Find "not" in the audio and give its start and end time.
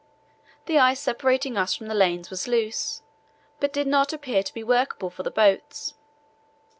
3.85-4.11